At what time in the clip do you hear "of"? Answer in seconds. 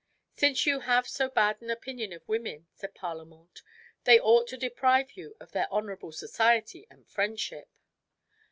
2.11-2.27, 5.39-5.51